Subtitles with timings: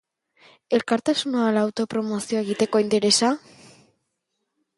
[0.77, 3.31] Elkartasuna ala auto-promozioa egiteko interesa?